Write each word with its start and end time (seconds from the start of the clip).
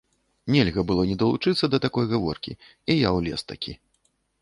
Нельга 0.55 0.83
было 0.91 1.03
не 1.09 1.17
далучыцца 1.23 1.71
да 1.75 1.81
такой 1.85 2.09
гаворкі, 2.17 2.59
і 2.93 2.99
я 3.07 3.15
ўлез-такі. 3.21 3.81